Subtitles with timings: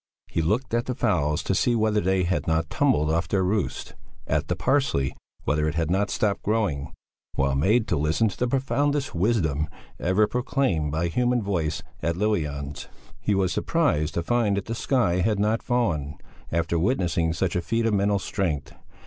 [0.29, 3.93] He looked at the fowls to see whether they had not tumbled off their roosts;
[4.25, 6.91] at the parsley whether it had not stopped growing
[7.35, 9.67] while made to listen to the profoundest wisdom
[9.99, 12.87] ever proclaimed by human voice at Lill Jans;
[13.19, 16.15] he was surprised to find that the sky had not fallen
[16.51, 18.73] after witnessing such a feat of mental strength.